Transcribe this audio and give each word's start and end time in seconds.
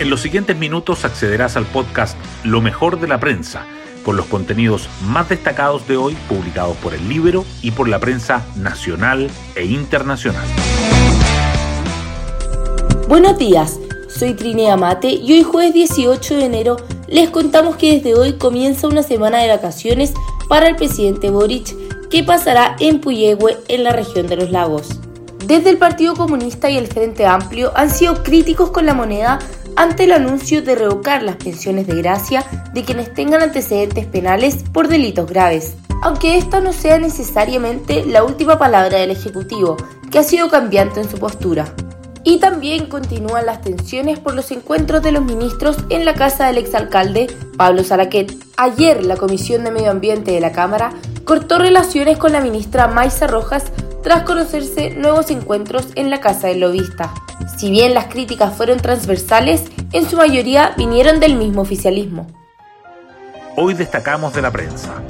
En 0.00 0.10
los 0.10 0.20
siguientes 0.20 0.56
minutos 0.56 1.04
accederás 1.04 1.56
al 1.56 1.66
podcast 1.66 2.16
Lo 2.44 2.60
mejor 2.60 3.00
de 3.00 3.08
la 3.08 3.18
prensa, 3.18 3.66
con 4.04 4.16
los 4.16 4.26
contenidos 4.26 4.88
más 5.02 5.28
destacados 5.28 5.88
de 5.88 5.96
hoy 5.96 6.16
publicados 6.28 6.76
por 6.76 6.94
el 6.94 7.08
libro 7.08 7.44
y 7.62 7.72
por 7.72 7.88
la 7.88 7.98
prensa 7.98 8.46
nacional 8.54 9.28
e 9.56 9.64
internacional. 9.64 10.46
Buenos 13.08 13.38
días, 13.38 13.80
soy 14.08 14.34
Trinea 14.34 14.76
Mate 14.76 15.10
y 15.10 15.32
hoy 15.32 15.42
jueves 15.42 15.74
18 15.74 16.36
de 16.36 16.44
enero 16.44 16.76
les 17.08 17.30
contamos 17.30 17.74
que 17.74 17.94
desde 17.94 18.14
hoy 18.14 18.34
comienza 18.34 18.86
una 18.86 19.02
semana 19.02 19.38
de 19.38 19.48
vacaciones 19.48 20.12
para 20.48 20.68
el 20.68 20.76
presidente 20.76 21.30
Boric 21.30 21.74
que 22.08 22.22
pasará 22.22 22.76
en 22.78 23.00
Puyehue 23.00 23.56
en 23.66 23.82
la 23.82 23.90
región 23.90 24.28
de 24.28 24.36
los 24.36 24.50
lagos. 24.52 25.00
Desde 25.44 25.70
el 25.70 25.78
Partido 25.78 26.14
Comunista 26.14 26.68
y 26.68 26.76
el 26.76 26.88
Frente 26.88 27.24
Amplio 27.24 27.72
han 27.74 27.90
sido 27.90 28.22
críticos 28.22 28.70
con 28.70 28.84
la 28.86 28.92
moneda 28.92 29.38
ante 29.76 30.04
el 30.04 30.12
anuncio 30.12 30.62
de 30.62 30.74
revocar 30.74 31.22
las 31.22 31.36
pensiones 31.36 31.86
de 31.86 31.96
gracia 31.96 32.44
de 32.72 32.84
quienes 32.84 33.12
tengan 33.14 33.42
antecedentes 33.42 34.06
penales 34.06 34.64
por 34.72 34.88
delitos 34.88 35.28
graves. 35.30 35.74
Aunque 36.02 36.36
esta 36.36 36.60
no 36.60 36.72
sea 36.72 36.98
necesariamente 36.98 38.04
la 38.04 38.24
última 38.24 38.58
palabra 38.58 38.98
del 38.98 39.10
Ejecutivo, 39.10 39.76
que 40.10 40.18
ha 40.18 40.22
sido 40.22 40.48
cambiante 40.48 41.00
en 41.00 41.10
su 41.10 41.18
postura. 41.18 41.74
Y 42.24 42.38
también 42.38 42.86
continúan 42.86 43.46
las 43.46 43.62
tensiones 43.62 44.18
por 44.18 44.34
los 44.34 44.50
encuentros 44.50 45.02
de 45.02 45.12
los 45.12 45.24
ministros 45.24 45.76
en 45.88 46.04
la 46.04 46.14
casa 46.14 46.46
del 46.46 46.58
exalcalde 46.58 47.28
Pablo 47.56 47.84
Saraquet. 47.84 48.32
Ayer 48.56 49.04
la 49.04 49.16
Comisión 49.16 49.64
de 49.64 49.70
Medio 49.70 49.90
Ambiente 49.90 50.32
de 50.32 50.40
la 50.40 50.52
Cámara 50.52 50.92
cortó 51.24 51.58
relaciones 51.58 52.18
con 52.18 52.32
la 52.32 52.40
ministra 52.40 52.88
Maisa 52.88 53.26
Rojas 53.26 53.64
tras 54.02 54.22
conocerse 54.22 54.90
nuevos 54.90 55.30
encuentros 55.30 55.88
en 55.94 56.10
la 56.10 56.20
casa 56.20 56.48
del 56.48 56.60
lobista. 56.60 57.12
Si 57.58 57.70
bien 57.70 57.94
las 57.94 58.06
críticas 58.06 58.54
fueron 58.54 58.78
transversales, 58.78 59.64
en 59.92 60.08
su 60.08 60.16
mayoría 60.16 60.74
vinieron 60.76 61.20
del 61.20 61.36
mismo 61.36 61.62
oficialismo. 61.62 62.26
Hoy 63.56 63.74
destacamos 63.74 64.34
de 64.34 64.42
la 64.42 64.50
prensa. 64.50 65.02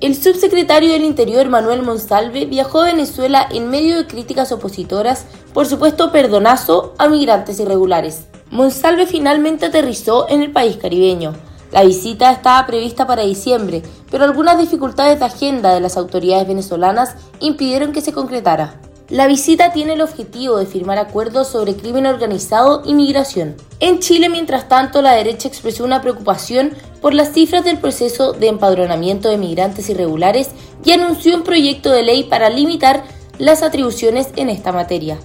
El 0.00 0.14
subsecretario 0.14 0.92
del 0.92 1.02
Interior 1.02 1.48
Manuel 1.48 1.82
Monsalve 1.82 2.44
viajó 2.46 2.82
a 2.82 2.86
Venezuela 2.86 3.48
en 3.50 3.68
medio 3.68 3.96
de 3.96 4.06
críticas 4.06 4.52
opositoras 4.52 5.24
por 5.52 5.66
supuesto 5.66 6.12
perdonazo 6.12 6.94
a 6.98 7.08
migrantes 7.08 7.58
irregulares. 7.58 8.26
Monsalve 8.50 9.06
finalmente 9.06 9.66
aterrizó 9.66 10.28
en 10.28 10.42
el 10.42 10.52
país 10.52 10.76
caribeño. 10.76 11.34
La 11.72 11.82
visita 11.82 12.30
estaba 12.30 12.64
prevista 12.66 13.06
para 13.06 13.22
diciembre, 13.22 13.82
pero 14.10 14.24
algunas 14.24 14.58
dificultades 14.58 15.18
de 15.18 15.26
agenda 15.26 15.74
de 15.74 15.80
las 15.80 15.96
autoridades 15.96 16.48
venezolanas 16.48 17.14
impidieron 17.40 17.92
que 17.92 18.00
se 18.00 18.12
concretara. 18.12 18.80
La 19.08 19.26
visita 19.26 19.72
tiene 19.72 19.94
el 19.94 20.02
objetivo 20.02 20.58
de 20.58 20.66
firmar 20.66 20.98
acuerdos 20.98 21.48
sobre 21.48 21.74
crimen 21.74 22.04
organizado 22.04 22.82
y 22.84 22.92
migración. 22.92 23.56
En 23.80 24.00
Chile, 24.00 24.28
mientras 24.28 24.68
tanto, 24.68 25.00
la 25.00 25.12
derecha 25.12 25.48
expresó 25.48 25.82
una 25.82 26.02
preocupación 26.02 26.74
por 27.00 27.14
las 27.14 27.32
cifras 27.32 27.64
del 27.64 27.78
proceso 27.78 28.34
de 28.34 28.48
empadronamiento 28.48 29.30
de 29.30 29.38
migrantes 29.38 29.88
irregulares 29.88 30.50
y 30.84 30.92
anunció 30.92 31.34
un 31.34 31.42
proyecto 31.42 31.90
de 31.90 32.02
ley 32.02 32.24
para 32.24 32.50
limitar 32.50 33.02
las 33.38 33.62
atribuciones 33.62 34.28
en 34.36 34.50
esta 34.50 34.72
materia. 34.72 35.16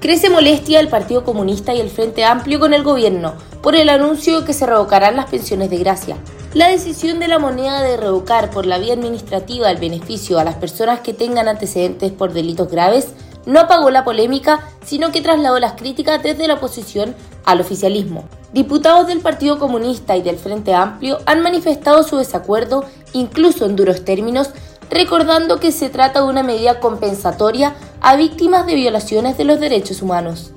Crece 0.00 0.30
molestia 0.30 0.78
del 0.78 0.88
Partido 0.88 1.24
Comunista 1.24 1.74
y 1.74 1.80
el 1.80 1.90
Frente 1.90 2.24
Amplio 2.24 2.58
con 2.58 2.72
el 2.72 2.84
gobierno 2.84 3.34
por 3.60 3.74
el 3.76 3.90
anuncio 3.90 4.44
que 4.46 4.54
se 4.54 4.64
revocarán 4.64 5.16
las 5.16 5.26
pensiones 5.26 5.68
de 5.68 5.78
gracia. 5.78 6.16
La 6.56 6.68
decisión 6.68 7.18
de 7.18 7.28
la 7.28 7.38
moneda 7.38 7.82
de 7.82 7.98
revocar 7.98 8.48
por 8.50 8.64
la 8.64 8.78
vía 8.78 8.94
administrativa 8.94 9.70
el 9.70 9.76
beneficio 9.76 10.38
a 10.38 10.44
las 10.44 10.54
personas 10.54 11.00
que 11.00 11.12
tengan 11.12 11.48
antecedentes 11.48 12.12
por 12.12 12.32
delitos 12.32 12.70
graves 12.70 13.08
no 13.44 13.60
apagó 13.60 13.90
la 13.90 14.04
polémica, 14.04 14.66
sino 14.82 15.12
que 15.12 15.20
trasladó 15.20 15.58
las 15.58 15.74
críticas 15.74 16.22
desde 16.22 16.48
la 16.48 16.54
oposición 16.54 17.14
al 17.44 17.60
oficialismo. 17.60 18.24
Diputados 18.54 19.06
del 19.06 19.20
Partido 19.20 19.58
Comunista 19.58 20.16
y 20.16 20.22
del 20.22 20.38
Frente 20.38 20.72
Amplio 20.72 21.18
han 21.26 21.42
manifestado 21.42 22.02
su 22.04 22.16
desacuerdo, 22.16 22.86
incluso 23.12 23.66
en 23.66 23.76
duros 23.76 24.06
términos, 24.06 24.48
recordando 24.88 25.60
que 25.60 25.72
se 25.72 25.90
trata 25.90 26.22
de 26.22 26.28
una 26.28 26.42
medida 26.42 26.80
compensatoria 26.80 27.74
a 28.00 28.16
víctimas 28.16 28.64
de 28.64 28.76
violaciones 28.76 29.36
de 29.36 29.44
los 29.44 29.60
derechos 29.60 30.00
humanos. 30.00 30.52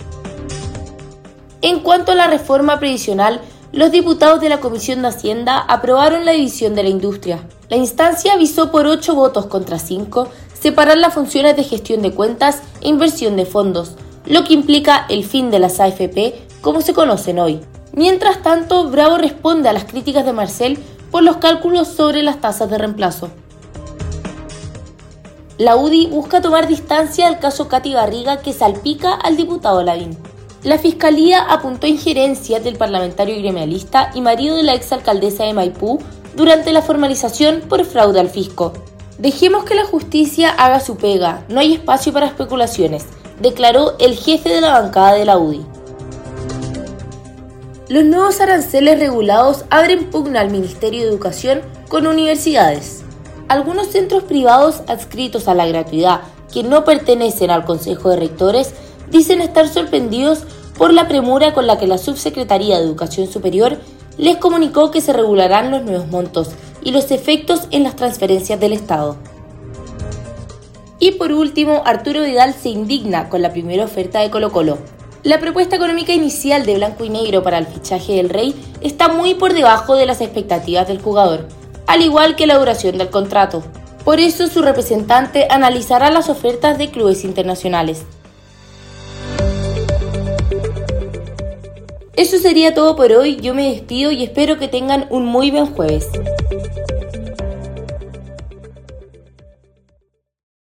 En 1.61 1.81
cuanto 1.81 2.13
a 2.13 2.15
la 2.15 2.27
reforma 2.27 2.79
previsional, 2.79 3.41
los 3.71 3.91
diputados 3.91 4.41
de 4.41 4.49
la 4.49 4.59
Comisión 4.59 5.01
de 5.01 5.09
Hacienda 5.09 5.59
aprobaron 5.59 6.25
la 6.25 6.31
división 6.31 6.73
de 6.73 6.83
la 6.83 6.89
industria. 6.89 7.47
La 7.69 7.77
instancia 7.77 8.33
avisó 8.33 8.71
por 8.71 8.87
8 8.87 9.13
votos 9.13 9.45
contra 9.45 9.77
5 9.77 10.27
separar 10.59 10.97
las 10.97 11.13
funciones 11.13 11.55
de 11.55 11.63
gestión 11.63 12.01
de 12.01 12.11
cuentas 12.11 12.61
e 12.81 12.89
inversión 12.89 13.35
de 13.35 13.45
fondos, 13.45 13.93
lo 14.25 14.43
que 14.43 14.53
implica 14.53 15.05
el 15.09 15.23
fin 15.23 15.51
de 15.51 15.59
las 15.59 15.79
AFP 15.79 16.35
como 16.61 16.81
se 16.81 16.93
conocen 16.93 17.39
hoy. 17.39 17.61
Mientras 17.93 18.41
tanto, 18.41 18.89
Bravo 18.89 19.17
responde 19.17 19.69
a 19.69 19.73
las 19.73 19.85
críticas 19.85 20.25
de 20.25 20.33
Marcel 20.33 20.79
por 21.11 21.23
los 21.23 21.37
cálculos 21.37 21.87
sobre 21.87 22.23
las 22.23 22.41
tasas 22.41 22.69
de 22.69 22.77
reemplazo. 22.77 23.29
La 25.57 25.75
UDI 25.75 26.07
busca 26.07 26.41
tomar 26.41 26.67
distancia 26.67 27.25
del 27.25 27.39
caso 27.39 27.67
Katy 27.67 27.93
Garriga 27.93 28.37
que 28.37 28.53
salpica 28.53 29.13
al 29.13 29.35
diputado 29.35 29.83
Lavín. 29.83 30.17
La 30.63 30.77
Fiscalía 30.77 31.41
apuntó 31.41 31.87
injerencias 31.87 32.61
del 32.63 32.75
parlamentario 32.75 33.37
gremialista 33.37 34.11
y 34.13 34.19
marido 34.19 34.57
de 34.57 34.63
la 34.63 34.73
exalcaldesa 34.73 35.45
de 35.45 35.53
Maipú 35.53 35.99
durante 36.35 36.73
la 36.73 36.81
formalización 36.81 37.61
por 37.69 37.85
fraude 37.85 38.19
al 38.19 38.29
fisco. 38.29 38.73
Dejemos 39.17 39.63
que 39.63 39.75
la 39.75 39.85
justicia 39.85 40.49
haga 40.49 40.81
su 40.81 40.97
pega, 40.97 41.45
no 41.47 41.61
hay 41.61 41.73
espacio 41.73 42.11
para 42.11 42.25
especulaciones, 42.25 43.05
declaró 43.41 43.95
el 43.99 44.17
jefe 44.17 44.49
de 44.49 44.59
la 44.59 44.81
bancada 44.81 45.13
de 45.13 45.25
la 45.25 45.37
UDI. 45.37 45.65
Los 47.87 48.03
nuevos 48.03 48.41
aranceles 48.41 48.99
regulados 48.99 49.63
abren 49.69 50.09
pugna 50.09 50.41
al 50.41 50.51
Ministerio 50.51 51.01
de 51.01 51.09
Educación 51.09 51.61
con 51.87 52.05
universidades. 52.05 53.01
Algunos 53.47 53.87
centros 53.87 54.23
privados 54.23 54.81
adscritos 54.87 55.47
a 55.47 55.55
la 55.55 55.65
gratuidad, 55.65 56.21
que 56.53 56.63
no 56.63 56.83
pertenecen 56.83 57.49
al 57.49 57.65
Consejo 57.65 58.09
de 58.09 58.17
Rectores, 58.17 58.73
dicen 59.11 59.41
estar 59.41 59.67
sorprendidos 59.67 60.43
por 60.77 60.93
la 60.93 61.07
premura 61.07 61.53
con 61.53 61.67
la 61.67 61.77
que 61.77 61.87
la 61.87 61.97
Subsecretaría 61.97 62.77
de 62.77 62.85
Educación 62.85 63.27
Superior 63.27 63.77
les 64.17 64.37
comunicó 64.37 64.91
que 64.91 65.01
se 65.01 65.13
regularán 65.13 65.71
los 65.71 65.83
nuevos 65.83 66.07
montos 66.07 66.49
y 66.81 66.91
los 66.91 67.11
efectos 67.11 67.61
en 67.71 67.83
las 67.83 67.95
transferencias 67.95 68.59
del 68.59 68.73
Estado. 68.73 69.17
Y 70.99 71.11
por 71.11 71.31
último, 71.31 71.81
Arturo 71.85 72.23
Vidal 72.23 72.53
se 72.53 72.69
indigna 72.69 73.29
con 73.29 73.41
la 73.41 73.51
primera 73.51 73.85
oferta 73.85 74.19
de 74.19 74.29
Colo 74.29 74.51
Colo. 74.51 74.77
La 75.23 75.39
propuesta 75.39 75.75
económica 75.75 76.13
inicial 76.13 76.65
de 76.65 76.75
Blanco 76.75 77.05
y 77.05 77.09
Negro 77.09 77.43
para 77.43 77.57
el 77.57 77.65
fichaje 77.65 78.13
del 78.13 78.29
Rey 78.29 78.55
está 78.81 79.09
muy 79.09 79.33
por 79.33 79.53
debajo 79.53 79.95
de 79.95 80.05
las 80.05 80.21
expectativas 80.21 80.87
del 80.87 81.01
jugador, 81.01 81.47
al 81.87 82.01
igual 82.01 82.35
que 82.35 82.47
la 82.47 82.57
duración 82.57 82.97
del 82.97 83.09
contrato. 83.09 83.63
Por 84.03 84.19
eso 84.19 84.47
su 84.47 84.61
representante 84.61 85.47
analizará 85.49 86.09
las 86.09 86.29
ofertas 86.29 86.77
de 86.77 86.89
clubes 86.89 87.23
internacionales. 87.23 88.05
Eso 92.19 92.37
sería 92.37 92.73
todo 92.73 92.97
por 92.97 93.13
hoy, 93.13 93.37
yo 93.37 93.53
me 93.53 93.69
despido 93.69 94.11
y 94.11 94.23
espero 94.23 94.59
que 94.59 94.67
tengan 94.67 95.07
un 95.09 95.23
muy 95.23 95.51
buen 95.51 95.67
jueves. 95.67 96.05